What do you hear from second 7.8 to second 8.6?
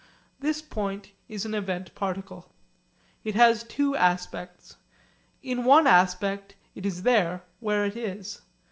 it is.